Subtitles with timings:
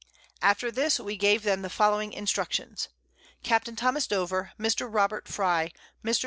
[0.41, 2.87] After this we gave them the following Instructions.
[3.43, 3.67] Capt.
[3.75, 3.99] Tho.
[4.09, 4.91] Dover, Mr.
[4.91, 5.67] Robert Frye,
[6.03, 6.17] _Mr.
[6.17, 6.19] W.